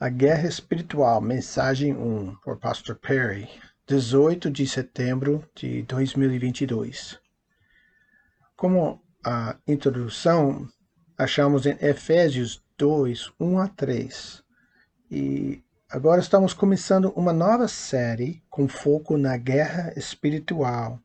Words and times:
A 0.00 0.08
Guerra 0.08 0.46
Espiritual, 0.46 1.20
Mensagem 1.20 1.92
1, 1.92 2.36
por 2.44 2.56
Pastor 2.56 2.94
Perry, 2.94 3.48
18 3.84 4.48
de 4.48 4.64
setembro 4.64 5.44
de 5.56 5.82
2022. 5.82 7.18
Como 8.56 9.02
a 9.26 9.56
introdução, 9.66 10.68
achamos 11.18 11.66
em 11.66 11.76
Efésios 11.80 12.62
2, 12.78 13.32
1 13.40 13.58
a 13.58 13.66
3. 13.66 14.44
E 15.10 15.64
agora 15.90 16.20
estamos 16.20 16.54
começando 16.54 17.12
uma 17.16 17.32
nova 17.32 17.66
série 17.66 18.40
com 18.48 18.68
foco 18.68 19.16
na 19.16 19.36
guerra 19.36 19.92
espiritual. 19.96 21.00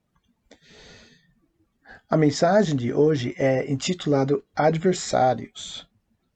A 2.07 2.15
mensagem 2.15 2.75
de 2.75 2.93
hoje 2.93 3.33
é 3.39 3.71
intitulada 3.71 4.39
Adversários 4.55 5.89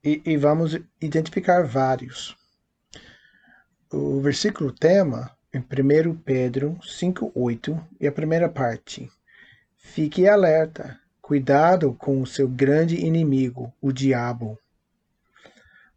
e, 0.04 0.24
e 0.26 0.36
vamos 0.38 0.76
identificar 1.00 1.64
vários 1.64 2.36
o 3.92 4.20
versículo 4.20 4.71
tema 4.71 5.32
em 5.54 5.60
1 5.60 6.16
Pedro 6.18 6.78
5,8 6.82 7.82
e 8.00 8.07
a 8.07 8.11
primeira 8.11 8.50
parte. 8.50 9.10
Fique 9.78 10.28
alerta, 10.28 11.00
cuidado 11.21 11.94
com 11.94 12.21
o 12.21 12.28
seu 12.28 12.47
grande 12.47 12.97
inimigo, 13.06 13.74
o 13.82 13.92
diabo. 13.92 14.60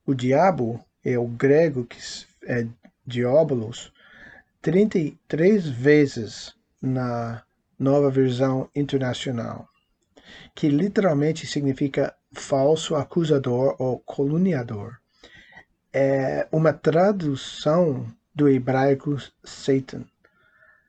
O 0.07 0.15
diabo 0.15 0.85
é 1.05 1.19
o 1.19 1.27
grego 1.27 1.85
que 1.85 1.99
é 2.45 2.67
diabolos 3.05 3.93
33 4.63 5.69
vezes 5.69 6.55
na 6.81 7.43
nova 7.79 8.11
versão 8.11 8.69
internacional, 8.75 9.69
que 10.55 10.69
literalmente 10.69 11.47
significa 11.47 12.15
falso 12.33 12.95
acusador 12.95 13.75
ou 13.79 13.99
caluniador 13.99 15.00
é 15.93 16.47
uma 16.53 16.73
tradução 16.73 18.07
do 18.35 18.49
hebraico 18.49 19.17
Satan. 19.45 20.05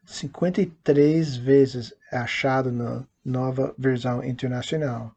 53 0.05 1.38
vezes 1.38 1.93
achado 2.11 2.71
na 2.71 3.03
nova 3.23 3.73
versão 3.77 4.23
internacional. 4.23 5.16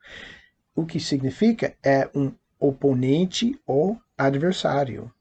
O 0.74 0.84
que 0.84 1.00
significa 1.00 1.74
é 1.82 2.08
um 2.14 2.32
oponente 2.58 3.58
ou 3.66 4.00
adversário. 4.16 5.12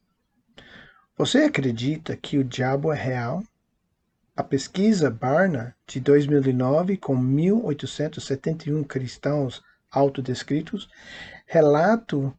Você 1.18 1.40
acredita 1.40 2.16
que 2.16 2.38
o 2.38 2.44
diabo 2.44 2.92
é 2.92 2.96
real? 2.96 3.44
A 4.36 4.44
pesquisa 4.44 5.12
Barna 5.12 5.76
de 5.86 6.00
2009, 6.00 6.98
com 6.98 7.16
1.871 7.16 8.86
cristãos 8.86 9.62
autodescritos, 9.92 10.90
relato 11.46 12.36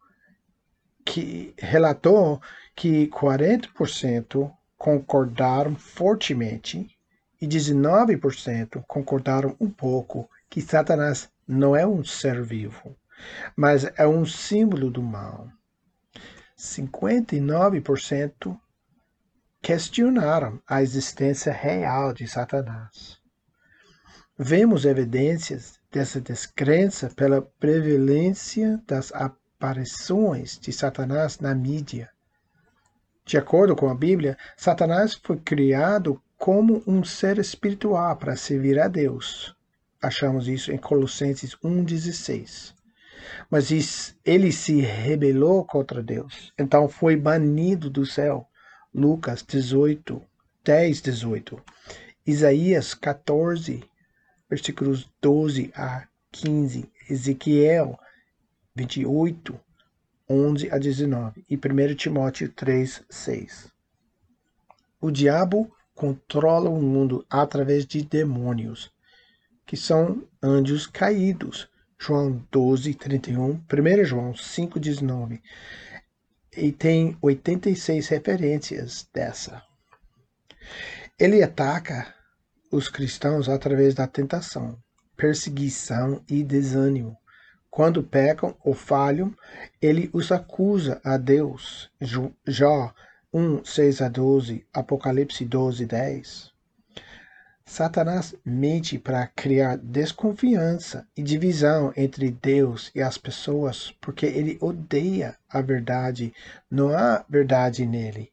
que 1.05 1.55
relatou 1.59 2.41
que 2.75 3.09
40% 3.09 4.51
concordaram 4.77 5.77
fortemente 5.77 6.91
e 7.41 7.47
19% 7.47 8.83
concordaram 8.87 9.57
um 9.61 9.71
pouco 9.71 10.29
que 10.49 10.61
Satanás 10.61 11.29
não 11.47 11.77
é 11.77 11.87
um 11.87 12.03
ser 12.03 12.43
vivo, 12.43 12.97
mas 13.57 13.85
é 13.97 14.07
um 14.07 14.25
símbolo 14.25 14.91
do 14.91 15.03
mal. 15.03 15.49
59% 16.57 18.59
questionaram 19.61 20.61
a 20.67 20.83
existência 20.83 21.53
real 21.53 22.13
de 22.13 22.27
Satanás. 22.27 23.19
Vemos 24.39 24.85
evidências 24.85 25.79
dessa 25.93 26.21
descrença 26.21 27.11
pela 27.15 27.41
prevalência 27.41 28.83
das 28.87 29.13
aparições 29.65 30.59
de 30.59 30.71
Satanás 30.73 31.39
na 31.41 31.55
mídia. 31.55 32.11
De 33.25 33.39
acordo 33.39 33.75
com 33.75 33.89
a 33.89 33.95
Bíblia, 33.95 34.37
Satanás 34.55 35.15
foi 35.15 35.39
criado 35.39 36.23
como 36.37 36.83
um 36.87 37.03
ser 37.03 37.39
espiritual 37.39 38.15
para 38.17 38.37
servir 38.37 38.79
a 38.79 38.89
Deus. 38.89 39.57
Achamos 40.03 40.49
isso 40.49 40.71
em 40.71 40.77
Colossenses 40.77 41.57
1,16. 41.65 42.75
Mas 43.49 44.15
ele 44.23 44.53
se 44.53 44.83
rebelou 44.83 45.65
contra 45.65 46.03
Deus, 46.03 46.53
então 46.59 46.87
foi 46.87 47.17
banido 47.17 47.89
do 47.89 48.05
céu. 48.05 48.47
Lucas 48.95 49.43
18, 49.43 50.21
10, 50.63 51.01
18. 51.01 51.63
Isaías 52.27 52.93
14, 52.93 53.83
versículos 54.49 55.11
12 55.23 55.73
a 55.75 56.07
15. 56.31 56.93
Ezequiel 57.09 57.99
28, 58.77 59.61
11 60.29 60.69
a 60.73 60.79
19 60.79 61.45
e 61.49 61.57
1 61.57 61.95
Timóteo 61.95 62.49
3, 62.51 63.05
6. 63.09 63.73
O 65.01 65.13
diabo 65.13 65.73
controla 65.95 66.69
o 66.69 66.83
mundo 66.83 67.25
através 67.31 67.87
de 67.87 68.05
demônios, 68.05 68.93
que 69.65 69.77
são 69.77 70.27
anjos 70.43 70.89
caídos. 70.89 71.69
João 71.97 72.45
12, 72.51 72.95
31, 72.95 73.53
1 73.53 74.05
João 74.05 74.35
5, 74.35 74.81
19. 74.81 75.41
E 76.57 76.73
tem 76.73 77.17
86 77.23 78.09
referências 78.09 79.09
dessa. 79.15 79.63
Ele 81.17 81.45
ataca 81.45 82.13
os 82.73 82.89
cristãos 82.89 83.49
através 83.49 83.95
da 83.95 84.09
tentação, 84.09 84.77
perseguição 85.17 86.21
e 86.29 86.43
desânimo. 86.43 87.17
Quando 87.75 88.05
pecam 88.05 88.55
ou 88.63 88.73
falham, 88.73 89.35
ele 89.83 90.09
os 90.13 90.31
acusa 90.31 91.01
a 91.03 91.17
Deus. 91.17 91.91
Jó 92.47 92.95
1, 93.33 93.65
6 93.65 94.01
a 94.01 94.09
12, 94.09 94.65
Apocalipse 94.73 95.45
12, 95.45 95.85
10. 95.85 96.53
Satanás 97.67 98.37
mente 98.45 98.97
para 98.97 99.27
criar 99.27 99.77
desconfiança 99.77 101.05
e 101.17 101.23
divisão 101.25 101.93
entre 101.97 102.31
Deus 102.31 102.93
e 102.95 103.03
as 103.03 103.19
pessoas, 103.19 103.93
porque 104.01 104.27
ele 104.27 104.57
odeia 104.61 105.37
a 105.51 105.61
verdade, 105.61 106.33
não 106.71 106.97
há 106.97 107.25
verdade 107.29 107.85
nele. 107.85 108.31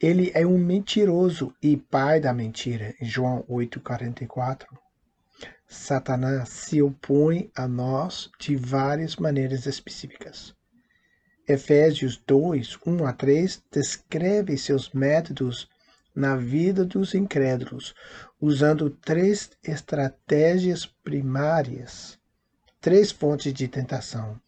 Ele 0.00 0.30
é 0.32 0.46
um 0.46 0.58
mentiroso 0.58 1.52
e 1.60 1.76
pai 1.76 2.20
da 2.20 2.32
mentira, 2.32 2.94
João 3.02 3.44
8,44. 3.50 4.85
Satanás 5.68 6.48
se 6.48 6.80
opõe 6.80 7.50
a 7.54 7.66
nós 7.66 8.30
de 8.38 8.56
várias 8.56 9.16
maneiras 9.16 9.66
específicas. 9.66 10.54
Efésios 11.48 12.20
2, 12.26 12.78
1 12.86 13.06
a 13.06 13.12
3 13.12 13.62
descreve 13.70 14.56
seus 14.58 14.90
métodos 14.90 15.68
na 16.14 16.34
vida 16.34 16.84
dos 16.84 17.14
incrédulos, 17.14 17.94
usando 18.40 18.90
três 18.90 19.50
estratégias 19.62 20.86
primárias, 20.86 22.18
três 22.80 23.12
fontes 23.12 23.52
de 23.52 23.68
tentação. 23.68 24.40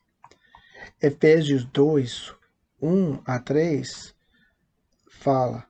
Efésios 1.00 1.64
2, 1.64 2.34
1 2.80 3.22
a 3.26 3.38
3 3.38 4.14
fala: 5.08 5.66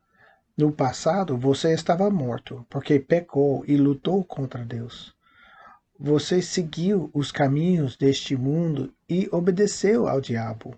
No 0.58 0.72
passado 0.72 1.36
você 1.36 1.72
estava 1.72 2.10
morto, 2.10 2.66
porque 2.68 2.98
pecou 2.98 3.64
e 3.64 3.76
lutou 3.76 4.24
contra 4.24 4.64
Deus. 4.64 5.14
Você 5.96 6.42
seguiu 6.42 7.12
os 7.14 7.30
caminhos 7.30 7.96
deste 7.96 8.34
mundo 8.34 8.92
e 9.08 9.28
obedeceu 9.30 10.08
ao 10.08 10.20
diabo. 10.20 10.76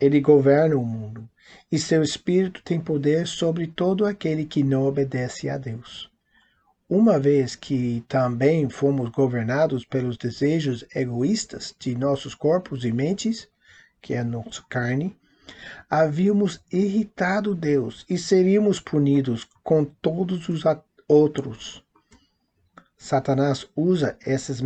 Ele 0.00 0.20
governa 0.20 0.74
o 0.74 0.84
mundo, 0.84 1.28
e 1.70 1.78
seu 1.78 2.02
espírito 2.02 2.60
tem 2.64 2.80
poder 2.80 3.28
sobre 3.28 3.68
todo 3.68 4.04
aquele 4.04 4.44
que 4.44 4.64
não 4.64 4.82
obedece 4.82 5.48
a 5.48 5.56
Deus. 5.56 6.10
Uma 6.88 7.16
vez 7.16 7.54
que 7.54 8.04
também 8.08 8.68
fomos 8.68 9.08
governados 9.10 9.84
pelos 9.84 10.16
desejos 10.16 10.84
egoístas 10.92 11.72
de 11.78 11.94
nossos 11.94 12.34
corpos 12.34 12.84
e 12.84 12.90
mentes, 12.90 13.46
que 14.02 14.14
é 14.14 14.18
a 14.18 14.24
nossa 14.24 14.64
carne, 14.68 15.16
havíamos 15.88 16.60
irritado 16.72 17.54
Deus 17.54 18.04
e 18.08 18.18
seríamos 18.18 18.80
punidos 18.80 19.46
com 19.62 19.84
todos 19.84 20.48
os 20.48 20.62
outros 21.08 21.86
Satanás 22.96 23.68
usa 23.76 24.16
essas 24.24 24.60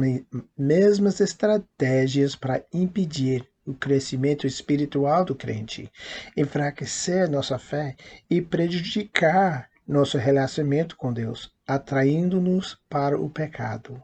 mesmas 0.57 1.21
estratégias 1.21 2.37
para 2.37 2.65
impedir 2.73 3.47
o 3.67 3.75
crescimento 3.75 4.47
espiritual 4.47 5.25
do 5.25 5.35
crente, 5.35 5.91
enfraquecer 6.37 7.29
nossa 7.29 7.59
fé 7.59 7.97
e 8.31 8.41
prejudicar 8.41 9.69
nosso 9.87 10.17
relacionamento 10.17 10.97
com 10.97 11.13
Deus, 11.13 11.53
atraindo-nos 11.67 12.81
para 12.89 13.21
o 13.21 13.29
pecado. 13.29 14.01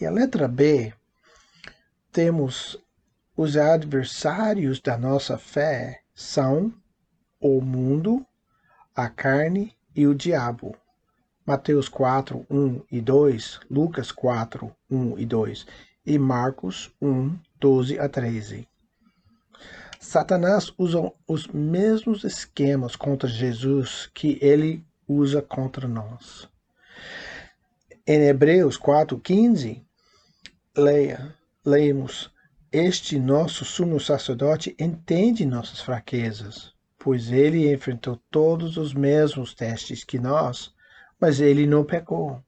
E 0.00 0.06
a 0.06 0.10
letra 0.10 0.48
B, 0.48 0.92
temos 2.10 2.78
os 3.36 3.56
adversários 3.56 4.80
da 4.80 4.96
nossa 4.96 5.36
fé 5.36 6.00
são 6.14 6.72
o 7.38 7.60
mundo, 7.60 8.24
a 8.94 9.10
carne 9.10 9.74
e 9.94 10.06
o 10.06 10.14
diabo. 10.14 10.74
Mateus 11.44 11.88
4, 11.88 12.46
1 12.50 12.82
e 12.90 13.00
2, 13.00 13.60
Lucas 13.70 14.10
4, 14.10 14.74
1 14.90 15.18
e 15.18 15.26
2 15.26 15.66
e 16.06 16.18
Marcos 16.18 16.90
1, 17.00 17.38
12 17.60 17.98
a 17.98 18.08
13. 18.08 18.66
Satanás 20.00 20.72
usa 20.78 21.12
os 21.26 21.46
mesmos 21.48 22.24
esquemas 22.24 22.96
contra 22.96 23.28
Jesus 23.28 24.10
que 24.14 24.38
ele 24.40 24.84
usa 25.06 25.42
contra 25.42 25.86
nós. 25.86 26.48
Em 28.06 28.22
Hebreus 28.22 28.78
4,15, 28.78 29.82
leia, 30.76 31.34
leemos, 31.64 32.30
este 32.78 33.18
nosso 33.18 33.64
sumo 33.64 33.98
sacerdote 33.98 34.76
entende 34.78 35.46
nossas 35.46 35.80
fraquezas, 35.80 36.74
pois 36.98 37.30
ele 37.30 37.72
enfrentou 37.72 38.20
todos 38.30 38.76
os 38.76 38.92
mesmos 38.92 39.54
testes 39.54 40.04
que 40.04 40.18
nós, 40.18 40.74
mas 41.18 41.40
ele 41.40 41.66
não 41.66 41.84
pecou. 41.84 42.42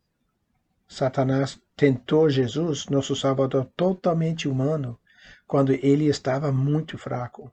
Satanás 0.86 1.58
tentou 1.74 2.28
Jesus, 2.28 2.86
nosso 2.86 3.16
Salvador 3.16 3.70
totalmente 3.76 4.46
humano, 4.46 4.98
quando 5.46 5.72
ele 5.72 6.06
estava 6.06 6.52
muito 6.52 6.98
fraco. 6.98 7.50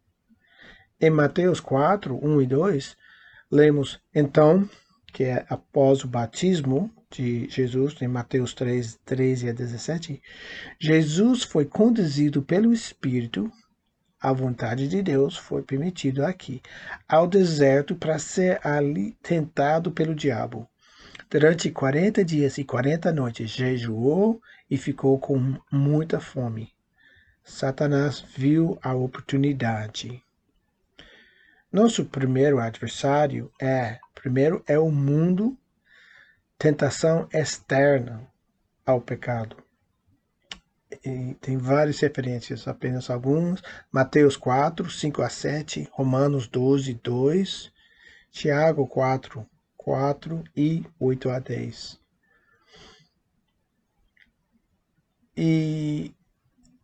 Em 1.00 1.10
Mateus 1.10 1.60
4, 1.60 2.20
1 2.22 2.42
e 2.42 2.46
2, 2.46 2.98
lemos, 3.52 4.02
então, 4.14 4.70
que 5.16 5.24
é 5.24 5.46
após 5.48 6.04
o 6.04 6.10
batismo 6.10 6.92
de 7.10 7.48
Jesus, 7.48 7.96
em 8.02 8.08
Mateus 8.08 8.54
3, 8.54 9.00
13 9.06 9.48
a 9.48 9.54
17, 9.54 10.22
Jesus 10.78 11.44
foi 11.44 11.64
conduzido 11.64 12.42
pelo 12.42 12.74
Espírito, 12.74 13.50
a 14.20 14.34
vontade 14.34 14.90
de 14.90 15.02
Deus 15.02 15.38
foi 15.38 15.64
permitido 15.64 16.26
aqui, 16.26 16.62
ao 17.08 17.28
deserto 17.28 17.96
para 17.96 18.20
ser 18.20 18.60
ali 18.62 19.14
tentado 19.24 19.90
pelo 19.90 20.14
diabo. 20.14 20.68
Durante 21.30 21.72
40 21.72 22.26
dias 22.26 22.58
e 22.58 22.66
40 22.66 23.14
noites 23.14 23.50
jejuou 23.50 24.42
e 24.70 24.76
ficou 24.76 25.18
com 25.18 25.56
muita 25.72 26.20
fome. 26.20 26.74
Satanás 27.42 28.20
viu 28.36 28.78
a 28.82 28.94
oportunidade. 28.94 30.22
Nosso 31.72 32.04
primeiro 32.04 32.60
adversário 32.60 33.50
é, 33.62 34.00
primeiro, 34.26 34.64
é 34.66 34.80
o 34.80 34.90
mundo, 34.90 35.56
tentação 36.58 37.30
externa 37.32 38.28
ao 38.84 39.00
pecado. 39.00 39.56
E 41.06 41.36
tem 41.36 41.60
várias 41.60 42.00
referências, 42.00 42.68
apenas 42.68 43.12
alguns. 43.12 43.62
Mateus 43.92 44.36
4, 44.36 44.90
5 44.90 45.22
a 45.22 45.30
7, 45.30 45.88
Romanos 45.92 46.48
12, 46.48 46.96
2, 46.96 47.72
Tiago 48.32 48.88
4, 48.88 49.48
4 49.78 50.44
e 50.58 50.84
8 51.00 51.30
a 51.30 51.38
10. 51.38 52.00
E 55.38 56.16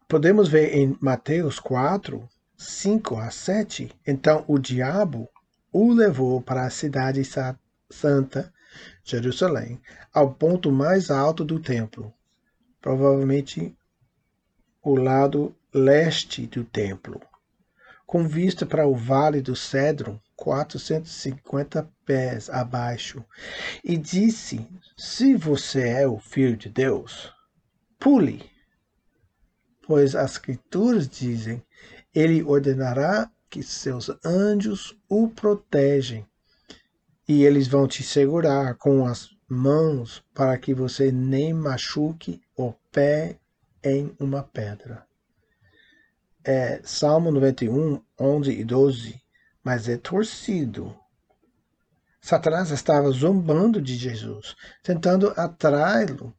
podemos 0.07 0.47
ver 0.47 0.75
em 0.75 0.95
Mateus 1.01 1.57
4, 1.59 2.29
5 2.55 3.17
a 3.17 3.31
7, 3.31 3.91
então 4.05 4.45
o 4.47 4.59
diabo 4.59 5.27
o 5.71 5.93
levou 5.93 6.41
para 6.41 6.65
a 6.65 6.69
cidade 6.69 7.21
santa, 7.89 8.53
Jerusalém, 9.03 9.81
ao 10.13 10.33
ponto 10.33 10.71
mais 10.71 11.09
alto 11.09 11.45
do 11.45 11.59
templo, 11.59 12.13
provavelmente 12.81 13.75
o 14.83 14.95
lado 14.95 15.55
leste 15.73 16.47
do 16.47 16.63
templo, 16.63 17.21
com 18.05 18.27
vista 18.27 18.65
para 18.65 18.87
o 18.87 18.95
vale 18.95 19.41
do 19.41 19.55
Cedro, 19.55 20.21
450 20.35 21.89
pés 22.05 22.49
abaixo, 22.49 23.23
e 23.83 23.95
disse: 23.95 24.67
Se 24.97 25.35
você 25.35 25.87
é 25.87 26.07
o 26.07 26.19
filho 26.19 26.57
de 26.57 26.67
Deus, 26.67 27.31
pule. 27.99 28.49
Pois 29.85 30.15
as 30.15 30.31
Escrituras 30.31 31.07
dizem: 31.07 31.63
Ele 32.13 32.43
ordenará 32.43 33.31
que 33.51 33.61
seus 33.61 34.09
anjos 34.25 34.97
o 35.07 35.27
protegem, 35.27 36.25
e 37.27 37.43
eles 37.43 37.67
vão 37.67 37.87
te 37.87 38.01
segurar 38.01 38.75
com 38.75 39.05
as 39.05 39.29
mãos 39.47 40.23
para 40.33 40.57
que 40.57 40.73
você 40.73 41.11
nem 41.11 41.53
machuque 41.53 42.41
o 42.57 42.73
pé 42.91 43.37
em 43.83 44.15
uma 44.19 44.41
pedra. 44.41 45.05
É 46.43 46.81
Salmo 46.83 47.29
91, 47.29 48.01
11 48.19 48.51
e 48.51 48.63
12 48.63 49.21
mas 49.63 49.87
é 49.87 49.97
torcido. 49.97 50.95
Satanás 52.19 52.69
estava 52.71 53.09
zombando 53.11 53.81
de 53.81 53.95
Jesus, 53.95 54.55
tentando 54.83 55.33
atraí-lo 55.35 56.33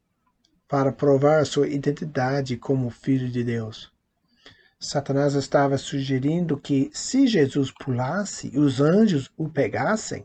para 0.68 0.92
provar 0.92 1.44
sua 1.44 1.68
identidade 1.68 2.56
como 2.56 2.90
filho 2.90 3.28
de 3.28 3.42
Deus. 3.44 3.92
Satanás 4.82 5.34
estava 5.34 5.78
sugerindo 5.78 6.58
que 6.58 6.90
se 6.92 7.28
Jesus 7.28 7.70
pulasse 7.70 8.50
e 8.52 8.58
os 8.58 8.80
anjos 8.80 9.30
o 9.36 9.48
pegassem, 9.48 10.24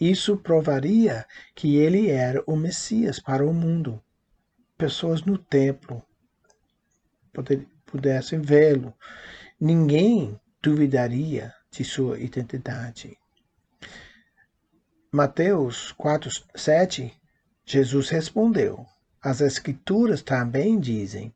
isso 0.00 0.36
provaria 0.36 1.24
que 1.54 1.76
ele 1.76 2.10
era 2.10 2.42
o 2.44 2.56
Messias 2.56 3.20
para 3.20 3.46
o 3.46 3.54
mundo. 3.54 4.02
Pessoas 4.76 5.22
no 5.22 5.38
templo 5.38 6.02
pudessem 7.86 8.40
vê-lo. 8.40 8.92
Ninguém 9.60 10.38
duvidaria 10.60 11.54
de 11.70 11.84
sua 11.84 12.18
identidade. 12.18 13.16
Mateus 15.12 15.92
4, 15.92 16.30
7, 16.56 17.12
Jesus 17.64 18.08
respondeu: 18.08 18.84
As 19.22 19.40
Escrituras 19.40 20.20
também 20.20 20.80
dizem: 20.80 21.32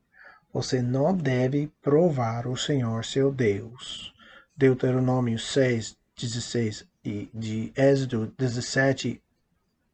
Você 0.53 0.83
não 0.83 1.17
deve 1.17 1.67
provar 1.81 2.45
o 2.45 2.55
Senhor 2.55 3.03
seu 3.03 3.33
Deus. 3.33 4.13
Deuteronômio 4.55 5.39
6, 5.39 5.97
16 6.15 6.87
e 7.03 7.27
de 7.33 7.73
Êxodo 7.75 8.31
17, 8.37 9.19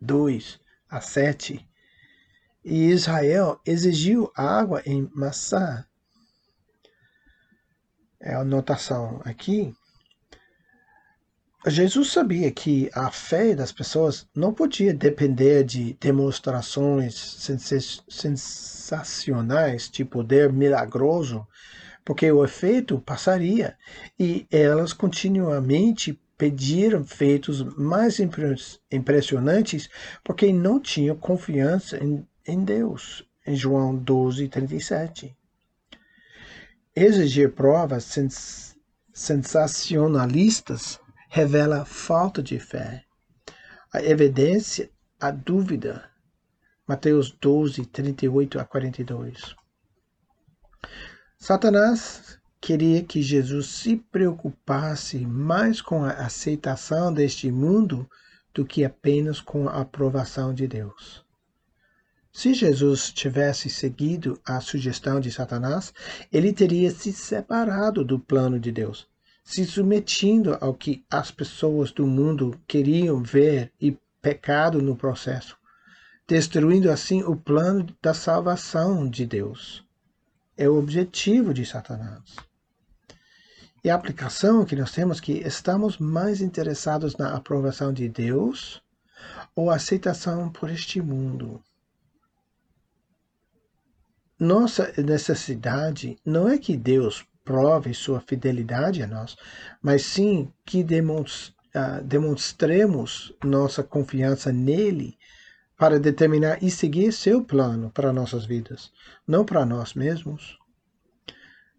2 0.01 0.59
a 0.89 0.99
7. 0.99 1.65
E 2.65 2.89
Israel 2.89 3.61
exigiu 3.65 4.29
água 4.35 4.83
em 4.85 5.09
Massá. 5.15 5.87
É 8.19 8.33
a 8.33 8.41
anotação 8.41 9.21
aqui. 9.23 9.73
Jesus 11.67 12.11
sabia 12.11 12.49
que 12.51 12.89
a 12.93 13.11
fé 13.11 13.53
das 13.53 13.73
pessoas 13.73 14.25
não 14.33 14.53
podia 14.53 14.93
depender 14.93 15.65
de 15.65 15.97
demonstrações 15.99 17.13
sensacionais 18.07 19.89
de 19.89 20.05
poder 20.05 20.53
milagroso, 20.53 21.45
porque 22.05 22.31
o 22.31 22.45
efeito 22.45 22.97
passaria 22.99 23.77
e 24.17 24.47
elas 24.49 24.93
continuamente 24.93 26.17
pediram 26.37 27.03
feitos 27.03 27.61
mais 27.75 28.21
impressionantes 28.89 29.89
porque 30.23 30.53
não 30.53 30.79
tinham 30.79 31.17
confiança 31.17 32.01
em, 32.01 32.25
em 32.47 32.63
Deus. 32.63 33.27
Em 33.45 33.53
João 33.53 33.97
12, 33.97 34.47
37. 34.47 35.35
Exigir 36.95 37.51
provas 37.51 38.05
sens 38.05 38.77
sensacionalistas 39.13 41.01
revela 41.31 41.85
falta 41.85 42.41
de 42.41 42.59
fé. 42.59 43.05
A 43.93 44.03
evidência, 44.03 44.89
a 45.19 45.29
dúvida. 45.29 46.09
Mateus 46.87 47.31
12, 47.31 47.85
38 47.85 48.59
a 48.59 48.65
42. 48.65 49.55
Satanás 51.37 52.39
queria 52.59 53.03
que 53.03 53.21
Jesus 53.21 53.67
se 53.67 53.95
preocupasse 53.95 55.19
mais 55.19 55.81
com 55.81 56.03
a 56.03 56.13
aceitação 56.13 57.13
deste 57.13 57.51
mundo 57.51 58.09
do 58.51 58.65
que 58.65 58.83
apenas 58.83 59.39
com 59.39 59.69
a 59.69 59.81
aprovação 59.81 60.51
de 60.51 60.67
Deus. 60.67 61.23
Se 62.33 62.55
Jesus 62.55 63.11
tivesse 63.13 63.69
seguido 63.69 64.39
a 64.43 64.59
sugestão 64.61 65.19
de 65.19 65.31
Satanás, 65.31 65.93
ele 66.31 66.51
teria 66.51 66.89
se 66.89 67.13
separado 67.13 68.03
do 68.03 68.19
plano 68.19 68.59
de 68.59 68.71
Deus 68.71 69.08
se 69.49 69.65
submetindo 69.65 70.55
ao 70.61 70.75
que 70.75 71.03
as 71.09 71.31
pessoas 71.31 71.91
do 71.91 72.05
mundo 72.05 72.61
queriam 72.67 73.23
ver 73.23 73.73
e 73.81 73.97
pecado 74.21 74.79
no 74.79 74.95
processo, 74.95 75.57
destruindo 76.27 76.91
assim 76.91 77.23
o 77.23 77.35
plano 77.35 77.87
da 77.99 78.13
salvação 78.13 79.09
de 79.09 79.25
Deus. 79.25 79.83
É 80.55 80.69
o 80.69 80.77
objetivo 80.77 81.51
de 81.51 81.65
Satanás. 81.65 82.35
E 83.83 83.89
a 83.89 83.95
aplicação 83.95 84.63
que 84.63 84.75
nós 84.75 84.91
temos 84.91 85.19
que 85.19 85.39
estamos 85.39 85.97
mais 85.97 86.41
interessados 86.41 87.17
na 87.17 87.33
aprovação 87.33 87.91
de 87.91 88.07
Deus 88.07 88.79
ou 89.55 89.71
aceitação 89.71 90.51
por 90.51 90.69
este 90.69 91.01
mundo. 91.01 91.59
Nossa 94.39 94.93
necessidade 95.01 96.19
não 96.23 96.47
é 96.47 96.59
que 96.59 96.77
Deus 96.77 97.25
prove 97.49 97.95
sua 97.95 98.21
fidelidade 98.21 99.01
a 99.01 99.07
nós, 99.07 99.35
mas 99.81 100.03
sim 100.03 100.53
que 100.63 100.85
ah, 101.73 101.99
demonstremos 101.99 103.33
nossa 103.43 103.81
confiança 103.81 104.53
nele 104.53 105.17
para 105.75 105.99
determinar 105.99 106.63
e 106.63 106.69
seguir 106.69 107.11
seu 107.11 107.43
plano 107.43 107.89
para 107.89 108.13
nossas 108.13 108.45
vidas, 108.45 108.91
não 109.27 109.43
para 109.43 109.65
nós 109.65 109.95
mesmos. 109.95 110.59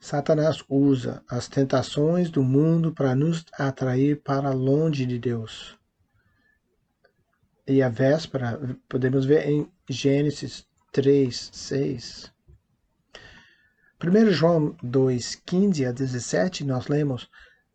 Satanás 0.01 0.65
usa 0.69 1.23
as 1.29 1.47
tentações 1.47 2.31
do 2.31 2.43
mundo 2.43 2.93
para 2.93 3.15
nos 3.15 3.45
atrair 3.57 4.21
para 4.23 4.51
longe 4.51 5.07
de 5.07 5.21
Deus. 5.21 5.79
E 7.65 7.81
a 7.81 7.89
véspera, 7.89 8.59
podemos 8.89 9.25
ver 9.25 9.49
em 9.49 9.71
Gênesis 9.89 10.67
3, 10.91 11.51
6. 11.53 12.40
1 14.03 14.31
João 14.31 14.75
2, 14.83 15.43
15 15.45 15.85
a 15.85 15.93
17, 15.93 16.65
nós 16.65 16.89
lemos: 16.89 17.29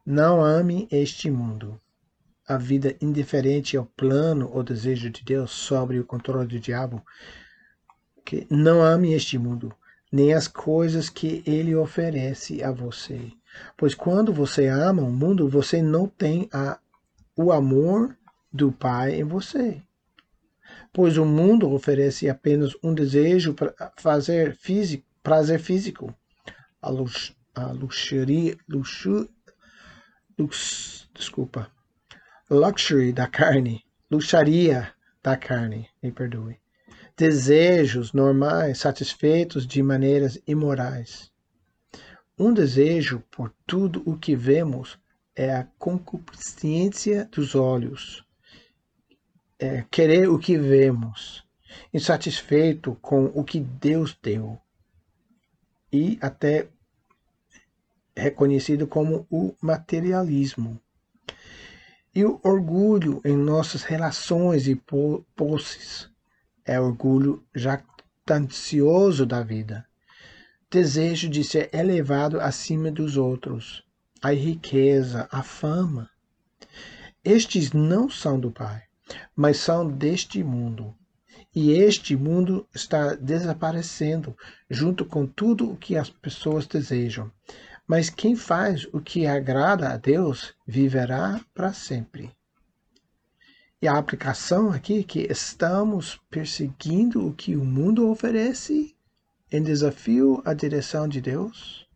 Não 0.05 0.43
ame 0.43 0.87
este 0.91 1.29
mundo. 1.29 1.79
A 2.47 2.57
vida 2.57 2.95
indiferente 3.01 3.75
ao 3.75 3.85
plano 3.85 4.49
ou 4.53 4.63
desejo 4.63 5.09
de 5.09 5.23
Deus 5.23 5.51
sobre 5.51 5.99
o 5.99 6.05
controle 6.05 6.47
do 6.47 6.59
diabo. 6.59 7.03
Que 8.23 8.47
não 8.49 8.81
ame 8.81 9.13
este 9.13 9.37
mundo 9.37 9.75
nem 10.15 10.33
as 10.33 10.47
coisas 10.47 11.09
que 11.09 11.43
ele 11.45 11.75
oferece 11.75 12.63
a 12.63 12.71
você. 12.71 13.31
Pois 13.75 13.93
quando 13.93 14.31
você 14.31 14.67
ama 14.67 15.01
o 15.01 15.11
mundo, 15.11 15.49
você 15.49 15.81
não 15.81 16.07
tem 16.07 16.47
a, 16.53 16.79
o 17.35 17.51
amor 17.51 18.17
do 18.51 18.71
Pai 18.71 19.15
em 19.19 19.25
você. 19.25 19.81
Pois 20.93 21.17
o 21.17 21.25
mundo 21.25 21.69
oferece 21.69 22.29
apenas 22.29 22.71
um 22.81 22.93
desejo 22.93 23.53
para 23.53 23.73
fazer 23.97 24.55
físico, 24.55 25.05
prazer 25.25 25.59
físico, 25.59 26.15
a, 26.79 26.87
lux, 26.87 27.35
a 27.55 27.71
luxuria, 27.71 28.55
luxu, 28.69 29.27
lux, 30.37 31.09
desculpa, 31.15 31.67
luxury 32.47 33.11
da 33.11 33.25
carne, 33.25 33.83
luxaria 34.11 34.93
da 35.23 35.35
carne, 35.35 35.89
me 36.03 36.11
perdoe. 36.11 36.59
Desejos 37.17 38.13
normais 38.13 38.77
satisfeitos 38.77 39.65
de 39.65 39.81
maneiras 39.81 40.39
imorais. 40.45 41.31
Um 42.37 42.53
desejo 42.53 43.23
por 43.31 43.51
tudo 43.65 44.03
o 44.05 44.15
que 44.15 44.35
vemos 44.35 44.99
é 45.35 45.55
a 45.55 45.67
concupiscência 45.79 47.27
dos 47.31 47.55
olhos, 47.55 48.23
é 49.57 49.83
querer 49.89 50.29
o 50.29 50.37
que 50.37 50.55
vemos, 50.55 51.43
insatisfeito 51.91 52.93
com 53.01 53.25
o 53.33 53.43
que 53.43 53.59
Deus 53.59 54.15
deu, 54.21 54.61
e 55.95 56.19
até 56.21 56.67
reconhecido 58.15 58.85
como 58.85 59.25
o 59.31 59.55
materialismo. 59.61 60.79
E 62.13 62.25
o 62.25 62.39
orgulho 62.43 63.21
em 63.23 63.35
nossas 63.35 63.83
relações 63.83 64.67
e 64.67 64.75
posses 65.35 66.09
é 66.65 66.79
orgulho 66.79 67.45
jactancioso 67.53 69.25
da 69.25 69.41
vida, 69.41 69.85
desejo 70.69 71.29
de 71.29 71.43
ser 71.43 71.69
elevado 71.73 72.39
acima 72.41 72.91
dos 72.91 73.15
outros, 73.15 73.83
a 74.21 74.31
riqueza, 74.31 75.27
a 75.31 75.43
fama. 75.43 76.09
Estes 77.23 77.71
não 77.71 78.09
são 78.09 78.39
do 78.39 78.51
Pai, 78.51 78.83
mas 79.35 79.57
são 79.57 79.87
deste 79.87 80.43
mundo. 80.43 80.95
E 81.55 81.71
este 81.71 82.17
mundo 82.17 82.67
está 82.75 83.15
desaparecendo 83.15 84.37
junto 84.69 85.05
com 85.05 85.25
tudo 85.25 85.71
o 85.71 85.77
que 85.77 85.95
as 85.95 86.09
pessoas 86.09 86.67
desejam. 86.67 87.31
Mas 87.87 88.09
quem 88.09 88.35
faz 88.35 88.85
o 88.91 88.99
que 88.99 89.25
agrada 89.25 89.89
a 89.89 89.95
Deus 89.95 90.53
viverá 90.67 91.39
para 91.53 91.71
sempre. 91.71 92.35
E 93.81 93.87
a 93.87 93.97
aplicação 93.97 94.71
aqui 94.71 94.99
é 94.99 95.03
que 95.03 95.19
estamos 95.31 96.19
perseguindo 96.29 97.25
o 97.25 97.33
que 97.33 97.55
o 97.55 97.63
mundo 97.63 98.09
oferece 98.09 98.93
em 99.49 99.63
desafio 99.63 100.41
à 100.43 100.53
direção 100.53 101.07
de 101.07 101.21
Deus. 101.21 101.87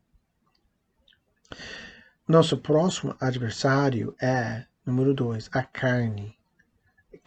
Nosso 2.25 2.58
próximo 2.58 3.13
adversário 3.20 4.16
é, 4.22 4.66
número 4.86 5.13
dois, 5.13 5.50
a 5.51 5.63
carne, 5.63 6.38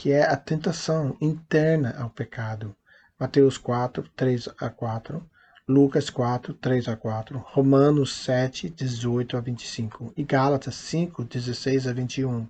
que 0.03 0.11
é 0.11 0.25
a 0.25 0.37
tentação 0.37 1.17
interna 1.21 1.95
ao 1.97 2.11
pecado. 2.11 2.75
Mateus 3.17 3.57
4, 3.57 4.03
3 4.17 4.49
a 4.59 4.69
4, 4.69 5.25
Lucas 5.69 6.11
4, 6.11 6.55
3 6.55 6.89
a 6.89 6.97
4, 6.97 7.39
Romanos 7.39 8.13
7, 8.17 8.69
18 8.69 9.37
a 9.37 9.41
25 9.41 10.13
e 10.17 10.25
Gálatas 10.25 10.75
5, 10.75 11.23
16 11.23 11.87
a 11.87 11.93
21 11.93 12.49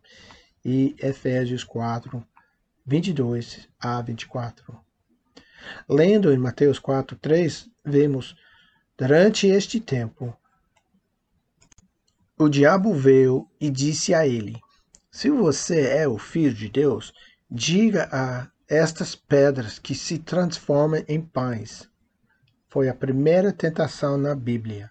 e 0.64 0.97
Efésios 0.99 1.62
4, 1.62 2.26
22 2.87 3.68
a 3.78 4.00
24. 4.00 4.80
Lendo 5.87 6.32
em 6.32 6.38
Mateus 6.38 6.78
4, 6.78 7.18
3, 7.18 7.68
vemos, 7.85 8.35
durante 8.97 9.47
este 9.47 9.78
tempo, 9.78 10.35
o 12.38 12.49
diabo 12.49 12.94
veio 12.94 13.47
e 13.61 13.68
disse 13.68 14.14
a 14.14 14.26
ele, 14.26 14.59
se 15.11 15.28
você 15.28 15.88
é 15.88 16.09
o 16.09 16.16
filho 16.16 16.54
de 16.54 16.71
Deus, 16.71 17.12
diga 17.54 18.09
a 18.11 18.49
estas 18.66 19.14
pedras 19.14 19.78
que 19.78 19.94
se 19.94 20.18
transformem 20.18 21.04
em 21.06 21.21
pães. 21.21 21.87
Foi 22.66 22.88
a 22.88 22.94
primeira 22.94 23.52
tentação 23.52 24.16
na 24.16 24.35
Bíblia. 24.35 24.90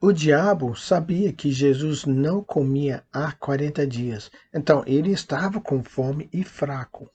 O 0.00 0.10
diabo 0.10 0.74
sabia 0.74 1.32
que 1.32 1.52
Jesus 1.52 2.04
não 2.04 2.42
comia 2.42 3.04
há 3.12 3.30
40 3.30 3.86
dias, 3.86 4.28
então 4.52 4.82
ele 4.88 5.12
estava 5.12 5.60
com 5.60 5.84
fome 5.84 6.28
e 6.32 6.42
fraco. 6.42 7.08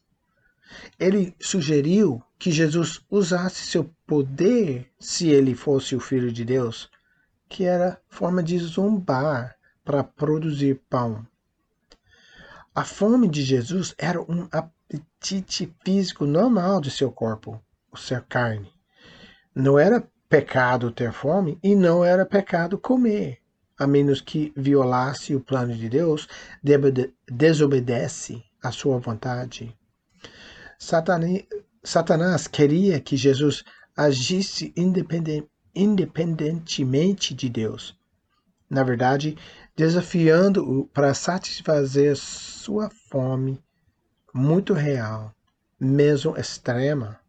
Ele 0.98 1.36
sugeriu 1.38 2.24
que 2.40 2.52
Jesus 2.52 3.02
usasse 3.10 3.68
seu 3.68 3.94
poder 4.08 4.90
se 4.98 5.28
ele 5.28 5.56
fosse 5.56 5.94
o 5.94 6.00
Filho 6.00 6.32
de 6.32 6.46
Deus, 6.46 6.90
que 7.50 7.66
era 7.66 8.00
forma 8.08 8.42
de 8.42 8.58
zombar 8.60 9.58
para 9.84 10.06
produzir 10.06 10.82
pão. 10.90 11.28
A 12.76 12.84
fome 12.84 13.30
de 13.30 13.42
Jesus 13.42 13.96
era 13.98 14.22
um 14.22 14.50
apetite 14.52 15.74
físico 15.86 16.26
normal 16.26 16.82
de 16.82 16.92
seu 16.92 17.10
corpo, 17.10 17.64
o 17.90 17.96
ser 17.96 18.24
carne. 18.24 18.70
Não 19.56 19.80
era 19.80 20.06
pecado 20.28 20.92
ter 20.92 21.14
fome 21.14 21.58
e 21.64 21.74
não 21.74 22.04
era 22.04 22.26
pecado 22.26 22.78
comer, 22.78 23.40
a 23.80 23.88
menos 23.88 24.20
que 24.20 24.52
violasse 24.58 25.34
o 25.34 25.40
plano 25.40 25.74
de 25.74 25.88
Deus, 25.88 26.28
desobedece 27.32 28.44
a 28.62 28.72
sua 28.72 29.00
vontade. 29.00 29.74
Satanás 31.82 32.46
queria 32.46 33.00
que 33.00 33.16
Jesus 33.16 33.64
agisse 33.96 34.74
independentemente 35.74 37.34
de 37.34 37.48
Deus. 37.48 37.98
Na 38.70 38.84
verdade, 38.84 39.38
desafiando-o 39.76 40.88
para 40.88 41.14
satisfazer 41.14 42.16
sua 42.16 42.90
fome 43.10 43.62
muito 44.34 44.74
real, 44.74 45.34
mesmo 45.80 46.38
extrema. 46.38 47.20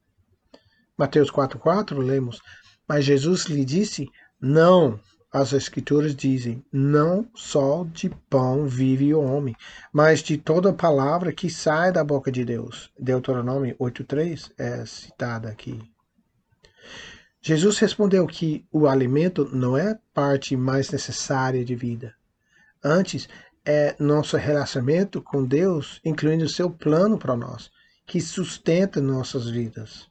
Mateus 0.96 1.30
4,4 1.30 1.98
lemos: 1.98 2.40
mas 2.88 3.04
Jesus 3.04 3.46
lhe 3.46 3.64
disse: 3.64 4.08
Não, 4.40 5.00
as 5.32 5.52
Escrituras 5.52 6.14
dizem: 6.14 6.64
Não 6.72 7.28
só 7.34 7.84
de 7.84 8.08
pão 8.30 8.66
vive 8.66 9.12
o 9.12 9.20
homem, 9.20 9.56
mas 9.92 10.20
de 10.20 10.38
toda 10.38 10.72
palavra 10.72 11.32
que 11.32 11.50
sai 11.50 11.90
da 11.90 12.04
boca 12.04 12.30
de 12.30 12.44
Deus. 12.44 12.90
Deuteronômio 12.98 13.76
8,3 13.78 14.52
é 14.56 14.86
citada 14.86 15.48
aqui. 15.48 15.80
Jesus 17.42 17.78
respondeu 17.78 18.26
que 18.26 18.66
o 18.72 18.88
alimento 18.88 19.48
não 19.54 19.76
é 19.76 19.96
parte 20.12 20.56
mais 20.56 20.90
necessária 20.90 21.64
de 21.64 21.76
vida. 21.76 22.14
Antes, 22.82 23.28
é 23.64 23.96
nosso 23.98 24.36
relacionamento 24.36 25.20
com 25.20 25.44
Deus, 25.44 26.00
incluindo 26.04 26.48
seu 26.48 26.70
plano 26.70 27.18
para 27.18 27.36
nós, 27.36 27.70
que 28.06 28.20
sustenta 28.20 29.00
nossas 29.00 29.50
vidas. 29.50 30.08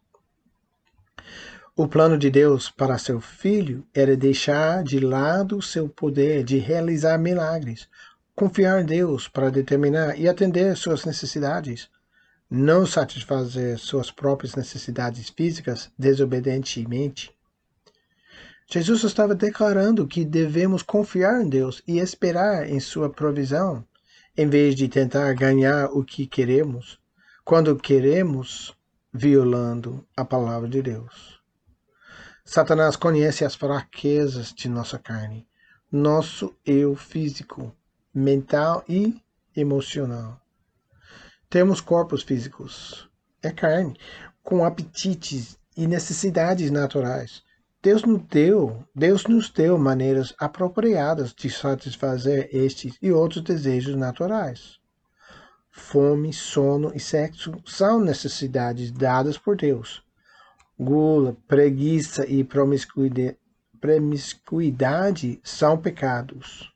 O 1.78 1.88
plano 1.88 2.18
de 2.18 2.30
Deus 2.30 2.70
para 2.70 2.98
seu 2.98 3.20
filho 3.20 3.86
era 3.94 4.16
deixar 4.16 4.84
de 4.84 5.00
lado 5.00 5.62
seu 5.62 5.90
poder 5.90 6.44
de 6.44 6.58
realizar 6.58 7.18
milagres, 7.18 7.88
confiar 8.36 8.82
em 8.82 8.86
Deus 8.86 9.28
para 9.28 9.50
determinar 9.50 10.18
e 10.20 10.28
atender 10.28 10.76
suas 10.76 11.06
necessidades, 11.06 11.90
não 12.50 12.86
satisfazer 12.86 13.78
suas 13.78 14.12
próprias 14.12 14.56
necessidades 14.56 15.30
físicas 15.30 15.92
desobedentemente. 15.98 17.34
Jesus 18.68 19.04
estava 19.04 19.36
declarando 19.36 20.08
que 20.08 20.26
devemos 20.26 20.82
confiar 20.82 21.42
em 21.42 21.48
Deus 21.48 21.84
e 21.88 22.00
esperar 22.00 22.68
em 22.68 22.80
sua 22.80 23.10
provisão, 23.10 23.86
em 24.36 24.48
vez 24.48 24.76
de 24.76 24.88
tentar 24.88 25.32
ganhar 25.34 25.86
o 25.92 26.04
que 26.04 26.26
queremos, 26.26 27.00
quando 27.44 27.76
queremos, 27.76 28.76
violando 29.14 30.06
a 30.18 30.26
palavra 30.26 30.68
de 30.68 30.82
Deus. 30.82 31.40
Satanás 32.44 32.96
conhece 32.96 33.46
as 33.46 33.56
fraquezas 33.56 34.52
de 34.54 34.68
nossa 34.68 35.00
carne, 35.00 35.48
nosso 35.92 36.54
eu 36.66 36.96
físico, 36.96 37.74
mental 38.14 38.84
e 38.90 39.22
emocional. 39.56 40.42
Temos 41.50 41.80
corpos 41.80 42.24
físicos, 42.24 43.10
é 43.42 43.52
carne, 43.52 43.96
com 44.44 44.66
apetites 44.66 45.58
e 45.78 45.88
necessidades 45.88 46.70
naturais. 46.72 47.45
Deus 47.86 48.02
nos 48.04 48.24
deu, 48.24 48.84
Deus 48.96 49.26
nos 49.26 49.52
deu 49.52 49.78
maneiras 49.78 50.34
apropriadas 50.40 51.32
de 51.36 51.52
satisfazer 51.52 52.50
estes 52.52 52.98
e 53.00 53.12
outros 53.12 53.44
desejos 53.44 53.96
naturais. 53.96 54.80
Fome, 55.70 56.34
sono 56.34 56.92
e 56.96 57.00
sexo 57.00 57.54
são 57.64 58.00
necessidades 58.00 58.90
dadas 58.90 59.38
por 59.38 59.56
Deus. 59.56 60.04
Gula, 60.80 61.38
preguiça 61.48 62.26
e 62.28 62.44
promiscuidade, 63.80 65.40
são 65.44 65.78
pecados. 65.78 66.74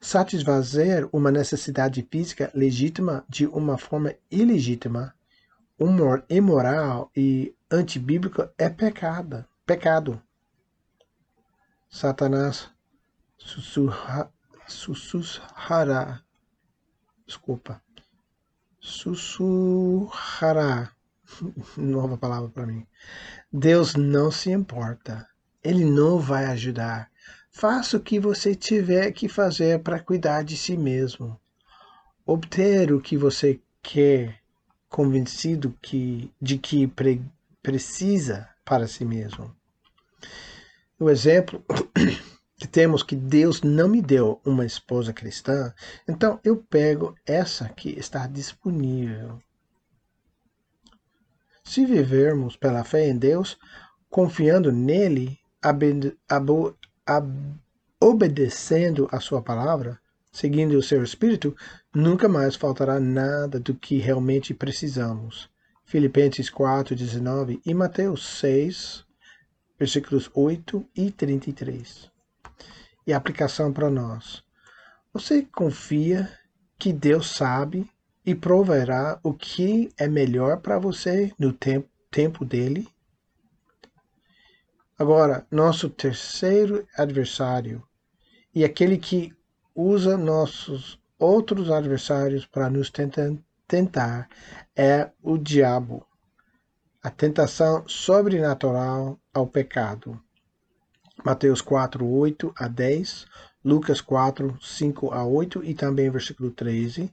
Satisfazer 0.00 1.08
uma 1.12 1.32
necessidade 1.32 2.06
física 2.08 2.52
legítima 2.54 3.24
de 3.28 3.48
uma 3.48 3.76
forma 3.76 4.14
ilegítima, 4.30 5.12
humor 5.76 6.24
imoral 6.30 7.10
e 7.16 7.52
antibíblica 7.68 8.52
é 8.56 8.68
pecado 8.68 9.44
pecado. 9.66 10.22
Satanás 11.88 12.70
sussurra, 13.38 14.30
sussurrará. 14.66 16.22
Desculpa. 17.26 17.82
Sussurrará. 18.80 19.30
Nova 21.76 22.18
palavra 22.18 22.50
para 22.50 22.66
mim. 22.66 22.86
Deus 23.52 23.94
não 23.94 24.30
se 24.30 24.50
importa. 24.50 25.26
Ele 25.62 25.84
não 25.84 26.18
vai 26.18 26.46
ajudar. 26.46 27.10
Faça 27.50 27.96
o 27.96 28.00
que 28.00 28.18
você 28.18 28.54
tiver 28.54 29.12
que 29.12 29.28
fazer 29.28 29.82
para 29.82 30.00
cuidar 30.00 30.42
de 30.42 30.56
si 30.56 30.76
mesmo. 30.76 31.40
Obter 32.26 32.92
o 32.92 33.00
que 33.00 33.16
você 33.16 33.60
quer, 33.82 34.40
convencido 34.88 35.74
que, 35.80 36.30
de 36.40 36.58
que 36.58 36.86
pre, 36.86 37.24
precisa 37.62 38.53
para 38.64 38.86
si 38.86 39.04
mesmo. 39.04 39.54
O 40.98 41.10
exemplo 41.10 41.62
que 42.56 42.66
temos 42.66 43.02
que 43.02 43.16
Deus 43.16 43.62
não 43.62 43.88
me 43.88 44.00
deu 44.00 44.40
uma 44.44 44.64
esposa 44.64 45.12
cristã, 45.12 45.72
então 46.08 46.40
eu 46.42 46.56
pego 46.56 47.14
essa 47.26 47.68
que 47.68 47.90
está 47.90 48.26
disponível. 48.26 49.40
Se 51.62 51.84
vivermos 51.84 52.56
pela 52.56 52.84
fé 52.84 53.08
em 53.08 53.16
Deus, 53.16 53.58
confiando 54.10 54.70
nele, 54.70 55.38
obedecendo 58.00 59.08
a 59.10 59.18
sua 59.18 59.42
palavra, 59.42 59.98
seguindo 60.30 60.76
o 60.76 60.82
seu 60.82 61.02
espírito, 61.02 61.56
nunca 61.94 62.28
mais 62.28 62.54
faltará 62.54 63.00
nada 63.00 63.58
do 63.58 63.74
que 63.74 63.98
realmente 63.98 64.52
precisamos. 64.52 65.48
Filipenses 65.84 66.50
4, 66.50 66.96
19 66.96 67.60
e 67.64 67.74
Mateus 67.74 68.26
6, 68.38 69.04
versículos 69.78 70.30
8 70.34 70.88
e 70.96 71.10
33. 71.10 72.10
E 73.06 73.12
a 73.12 73.16
aplicação 73.16 73.72
para 73.72 73.90
nós. 73.90 74.42
Você 75.12 75.42
confia 75.42 76.30
que 76.78 76.92
Deus 76.92 77.30
sabe 77.30 77.88
e 78.24 78.34
proverá 78.34 79.20
o 79.22 79.34
que 79.34 79.90
é 79.98 80.08
melhor 80.08 80.58
para 80.58 80.78
você 80.78 81.32
no 81.38 81.52
tempo, 81.52 81.88
tempo 82.10 82.44
dele? 82.44 82.88
Agora, 84.98 85.46
nosso 85.50 85.90
terceiro 85.90 86.86
adversário 86.96 87.82
e 88.54 88.64
aquele 88.64 88.96
que 88.96 89.34
usa 89.74 90.16
nossos 90.16 91.00
outros 91.18 91.70
adversários 91.70 92.46
para 92.46 92.70
nos 92.70 92.90
tentar 92.90 93.32
tentar 93.74 94.28
é 94.76 95.10
o 95.20 95.36
diabo, 95.36 96.06
a 97.02 97.10
tentação 97.10 97.82
sobrenatural 97.88 99.18
ao 99.32 99.48
pecado. 99.48 100.20
Mateus 101.24 101.60
4, 101.60 102.06
8 102.06 102.54
a 102.56 102.68
10, 102.68 103.26
Lucas 103.64 104.00
4, 104.00 104.56
5 104.62 105.12
a 105.12 105.24
8 105.26 105.64
e 105.64 105.74
também 105.74 106.08
versículo 106.08 106.52
13. 106.52 107.12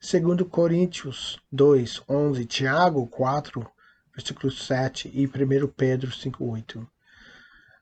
Segundo 0.00 0.44
Coríntios 0.44 1.40
2, 1.52 2.02
11, 2.08 2.44
Tiago 2.46 3.06
4, 3.06 3.64
versículo 4.12 4.50
7 4.50 5.12
e 5.14 5.28
1 5.28 5.68
Pedro 5.68 6.10
5, 6.10 6.44
8. 6.44 6.88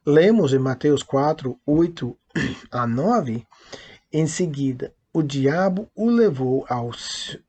Lemos 0.05 0.53
em 0.53 0.59
Mateus 0.59 1.03
4, 1.03 1.59
8 1.65 2.19
a 2.71 2.87
9, 2.87 3.47
em 4.13 4.27
seguida, 4.27 4.95
o 5.19 5.23
diabo 5.23 5.91
o 5.97 6.09
levou 6.09 6.65
ao, 6.69 6.93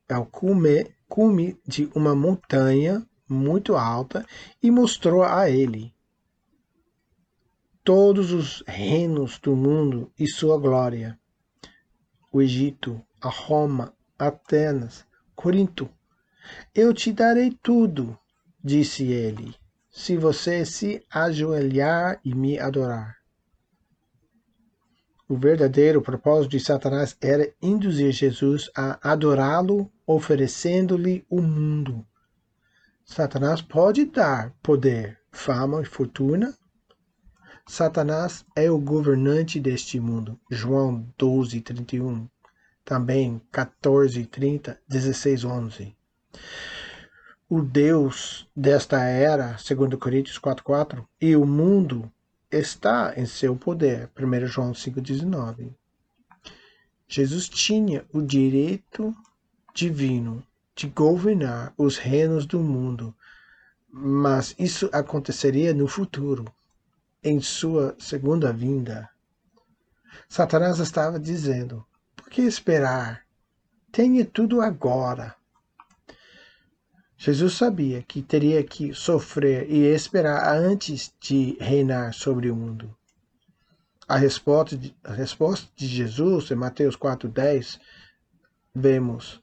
ao 0.08 0.26
cume, 0.26 0.92
cume 1.08 1.56
de 1.64 1.88
uma 1.94 2.16
montanha 2.16 3.06
muito 3.28 3.76
alta 3.76 4.26
e 4.60 4.72
mostrou 4.72 5.22
a 5.22 5.48
ele 5.48 5.94
todos 7.84 8.32
os 8.32 8.64
reinos 8.66 9.38
do 9.38 9.54
mundo 9.54 10.12
e 10.18 10.26
sua 10.28 10.58
glória. 10.58 11.16
O 12.32 12.42
Egito, 12.42 13.00
a 13.20 13.28
Roma, 13.28 13.94
Atenas, 14.18 15.06
Corinto. 15.36 15.88
Eu 16.74 16.92
te 16.92 17.12
darei 17.12 17.56
tudo, 17.62 18.18
disse 18.62 19.04
ele, 19.12 19.54
se 19.88 20.16
você 20.16 20.64
se 20.64 21.04
ajoelhar 21.08 22.20
e 22.24 22.34
me 22.34 22.58
adorar. 22.58 23.19
O 25.30 25.36
verdadeiro 25.36 26.02
propósito 26.02 26.50
de 26.50 26.58
Satanás 26.58 27.16
era 27.20 27.54
induzir 27.62 28.10
Jesus 28.10 28.68
a 28.76 28.98
adorá-lo, 29.12 29.88
oferecendo-lhe 30.04 31.24
o 31.30 31.40
mundo. 31.40 32.04
Satanás 33.04 33.62
pode 33.62 34.06
dar 34.06 34.52
poder, 34.60 35.20
fama 35.30 35.82
e 35.82 35.84
fortuna. 35.84 36.52
Satanás 37.64 38.44
é 38.56 38.68
o 38.72 38.80
governante 38.80 39.60
deste 39.60 40.00
mundo. 40.00 40.36
João 40.50 41.06
12, 41.16 41.60
31. 41.60 42.28
Também 42.84 43.40
14, 43.52 44.26
30, 44.26 44.80
16, 44.88 45.44
11. 45.44 45.96
O 47.48 47.62
Deus 47.62 48.48
desta 48.56 49.00
era, 49.04 49.56
segundo 49.58 49.96
Coríntios 49.96 50.38
4, 50.38 50.64
4, 50.64 51.08
e 51.20 51.36
o 51.36 51.46
mundo 51.46 52.10
está 52.50 53.14
em 53.16 53.26
seu 53.26 53.56
poder. 53.56 54.10
1 54.18 54.46
João 54.46 54.72
5,19. 54.72 55.74
Jesus 57.08 57.48
tinha 57.48 58.04
o 58.12 58.22
direito 58.22 59.14
divino 59.74 60.46
de 60.74 60.88
governar 60.88 61.72
os 61.76 61.96
reinos 61.96 62.46
do 62.46 62.60
mundo, 62.60 63.14
mas 63.90 64.54
isso 64.58 64.88
aconteceria 64.92 65.74
no 65.74 65.88
futuro, 65.88 66.44
em 67.22 67.40
sua 67.40 67.96
segunda 67.98 68.52
vinda. 68.52 69.08
Satanás 70.28 70.78
estava 70.78 71.18
dizendo: 71.18 71.84
por 72.16 72.30
que 72.30 72.42
esperar? 72.42 73.24
Tenha 73.90 74.24
tudo 74.24 74.62
agora. 74.62 75.34
Jesus 77.22 77.52
sabia 77.52 78.02
que 78.02 78.22
teria 78.22 78.64
que 78.64 78.94
sofrer 78.94 79.70
e 79.70 79.84
esperar 79.84 80.56
antes 80.56 81.12
de 81.20 81.54
reinar 81.60 82.14
sobre 82.14 82.50
o 82.50 82.56
mundo. 82.56 82.96
A 84.08 84.16
resposta 84.16 84.74
de, 84.74 84.96
a 85.04 85.12
resposta 85.12 85.68
de 85.76 85.86
Jesus 85.86 86.50
em 86.50 86.54
Mateus 86.54 86.96
4,10, 86.96 87.78
vemos: 88.74 89.38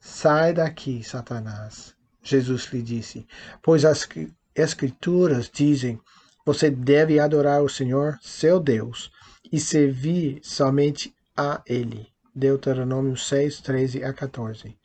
Sai 0.00 0.54
daqui, 0.54 1.04
Satanás. 1.04 1.94
Jesus 2.22 2.64
lhe 2.72 2.80
disse: 2.80 3.26
Pois 3.60 3.84
as 3.84 4.08
Escrituras 4.54 5.50
dizem: 5.52 6.00
Você 6.46 6.70
deve 6.70 7.20
adorar 7.20 7.62
o 7.62 7.68
Senhor, 7.68 8.18
seu 8.22 8.58
Deus, 8.58 9.12
e 9.52 9.60
servir 9.60 10.40
somente 10.42 11.14
a 11.36 11.60
Ele. 11.66 12.08
Deuteronômio 12.34 13.18
6, 13.18 13.60
13 13.60 14.02
a 14.02 14.14
14 14.14 14.80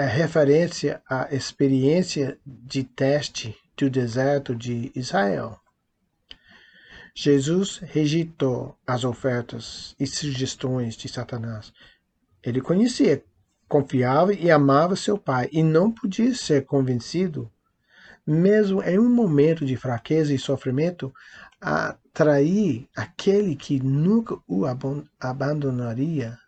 é 0.00 0.06
referência 0.06 1.02
à 1.06 1.28
experiência 1.30 2.38
de 2.46 2.82
teste 2.84 3.54
do 3.76 3.90
deserto 3.90 4.56
de 4.56 4.90
Israel. 4.94 5.60
Jesus 7.14 7.80
rejeitou 7.82 8.78
as 8.86 9.04
ofertas 9.04 9.94
e 10.00 10.06
sugestões 10.06 10.96
de 10.96 11.06
Satanás. 11.06 11.70
Ele 12.42 12.62
conhecia, 12.62 13.22
confiava 13.68 14.32
e 14.32 14.50
amava 14.50 14.96
seu 14.96 15.18
pai 15.18 15.50
e 15.52 15.62
não 15.62 15.92
podia 15.92 16.34
ser 16.34 16.64
convencido, 16.64 17.52
mesmo 18.26 18.82
em 18.82 18.98
um 18.98 19.10
momento 19.10 19.66
de 19.66 19.76
fraqueza 19.76 20.32
e 20.32 20.38
sofrimento, 20.38 21.12
a 21.60 21.94
trair 22.14 22.88
aquele 22.96 23.54
que 23.54 23.78
nunca 23.78 24.38
o 24.48 24.64
abandonaria 25.20 26.38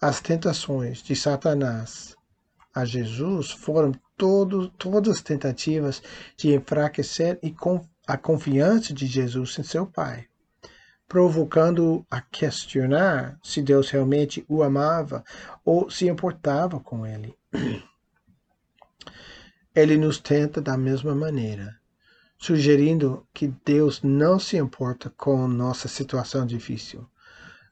as 0.00 0.20
tentações 0.20 1.00
de 1.00 1.14
Satanás 1.14 2.16
a 2.74 2.84
Jesus 2.84 3.50
foram 3.50 3.92
todo, 4.16 4.68
todas 4.70 5.22
tentativas 5.22 6.02
de 6.36 6.54
enfraquecer 6.54 7.38
a 8.06 8.16
confiança 8.16 8.92
de 8.92 9.06
Jesus 9.06 9.58
em 9.58 9.62
seu 9.62 9.86
Pai, 9.86 10.26
provocando-o 11.08 12.04
a 12.10 12.20
questionar 12.20 13.38
se 13.42 13.62
Deus 13.62 13.90
realmente 13.90 14.44
o 14.48 14.62
amava 14.62 15.24
ou 15.64 15.88
se 15.90 16.08
importava 16.08 16.80
com 16.80 17.06
ele. 17.06 17.34
Ele 19.76 19.96
nos 19.96 20.20
tenta 20.20 20.60
da 20.60 20.76
mesma 20.76 21.16
maneira. 21.16 21.80
sugerindo 22.38 23.26
que 23.34 23.52
Deus 23.64 24.02
não 24.02 24.38
se 24.38 24.56
importa 24.56 25.10
com 25.16 25.48
nossa 25.48 25.88
situação 25.88 26.46
difícil, 26.46 27.08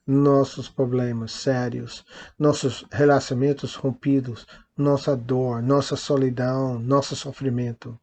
nossos 0.05 0.67
problemas 0.67 1.31
sérios, 1.31 2.03
nossos 2.37 2.85
relacionamentos 2.91 3.75
rompidos, 3.75 4.45
nossa 4.77 5.15
dor, 5.15 5.61
nossa 5.61 5.95
solidão, 5.95 6.79
nosso 6.79 7.15
sofrimento. 7.15 7.99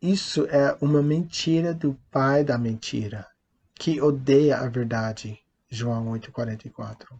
Isso 0.00 0.46
é 0.46 0.76
uma 0.80 1.02
mentira 1.02 1.72
do 1.72 1.98
pai 2.10 2.44
da 2.44 2.58
mentira, 2.58 3.26
que 3.74 4.00
odeia 4.00 4.58
a 4.58 4.68
verdade. 4.68 5.38
João 5.68 6.10
8:44. 6.10 7.18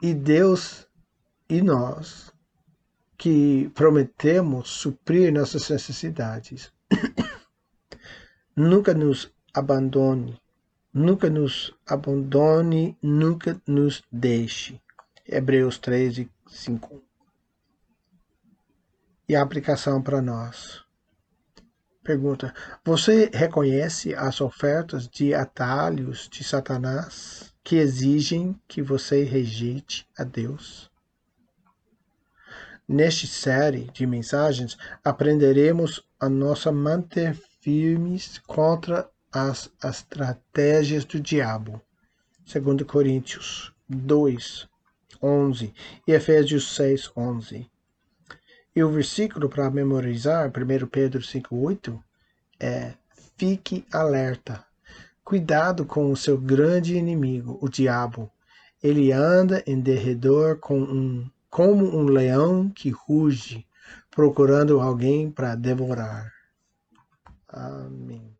E 0.00 0.14
Deus 0.14 0.86
e 1.48 1.60
nós 1.60 2.32
que 3.18 3.70
prometemos 3.74 4.70
suprir 4.70 5.32
nossas 5.32 5.68
necessidades. 5.68 6.72
nunca 8.56 8.94
nos 8.94 9.32
abandone, 9.52 10.40
nunca 10.92 11.28
nos 11.28 11.74
abandone, 11.86 12.96
nunca 13.02 13.60
nos 13.66 14.02
deixe. 14.10 14.80
Hebreus 15.26 15.78
13, 15.78 16.30
5. 16.46 17.02
E 19.28 19.34
a 19.34 19.42
aplicação 19.42 20.02
para 20.02 20.20
nós. 20.20 20.84
Pergunta: 22.02 22.52
Você 22.84 23.30
reconhece 23.32 24.14
as 24.14 24.40
ofertas 24.42 25.08
de 25.08 25.32
atalhos 25.32 26.28
de 26.28 26.44
Satanás 26.44 27.54
que 27.64 27.76
exigem 27.76 28.60
que 28.68 28.82
você 28.82 29.24
rejeite 29.24 30.06
a 30.18 30.22
Deus? 30.22 30.90
Neste 32.86 33.26
série 33.26 33.90
de 33.94 34.06
mensagens, 34.06 34.76
aprenderemos 35.02 36.06
a 36.20 36.28
nossa 36.28 36.70
manter 36.70 37.34
firmes 37.62 38.36
contra 38.46 39.08
as 39.32 39.70
estratégias 39.82 41.06
do 41.06 41.18
diabo. 41.18 41.80
2 42.44 42.82
Coríntios 42.86 43.72
2, 43.88 44.68
11 45.22 45.74
e 46.06 46.12
Efésios 46.12 46.76
6, 46.76 47.10
11. 47.16 47.73
E 48.74 48.82
o 48.82 48.90
versículo 48.90 49.48
para 49.48 49.70
memorizar, 49.70 50.48
1 50.50 50.86
Pedro 50.88 51.20
5,8, 51.20 51.98
é: 52.58 52.94
Fique 53.36 53.84
alerta. 53.92 54.64
Cuidado 55.22 55.86
com 55.86 56.10
o 56.10 56.16
seu 56.16 56.36
grande 56.36 56.96
inimigo, 56.96 57.58
o 57.62 57.68
diabo. 57.68 58.30
Ele 58.82 59.12
anda 59.12 59.62
em 59.66 59.80
derredor 59.80 60.58
com 60.58 60.78
um, 60.78 61.30
como 61.48 61.96
um 61.96 62.04
leão 62.04 62.68
que 62.68 62.90
ruge, 62.90 63.66
procurando 64.10 64.80
alguém 64.80 65.30
para 65.30 65.54
devorar. 65.54 66.32
Amém. 67.48 68.33